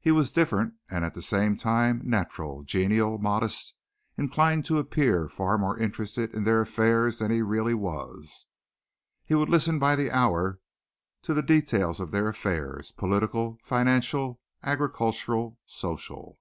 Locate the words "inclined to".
4.16-4.80